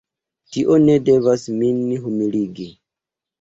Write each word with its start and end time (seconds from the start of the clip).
Tio 0.53 0.77
ne 0.85 0.95
devas 1.09 1.43
min 1.59 1.85
humiligi! 2.07 2.67